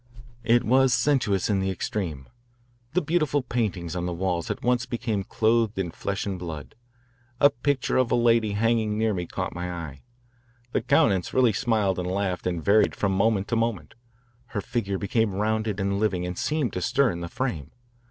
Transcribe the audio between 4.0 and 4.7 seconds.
the walls at